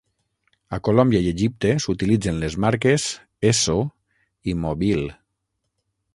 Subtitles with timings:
[0.77, 3.07] A Colòmbia i Egipte s'utilitzen les marques
[3.51, 3.77] Esso
[4.55, 5.07] i Mobil.